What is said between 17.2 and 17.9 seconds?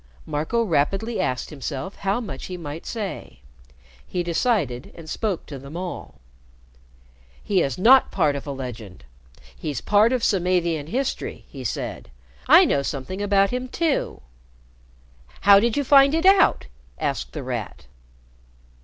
The Rat.